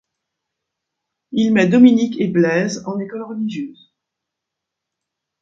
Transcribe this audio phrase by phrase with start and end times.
[1.31, 3.93] Il met Dominique et Blaise en école religieuse.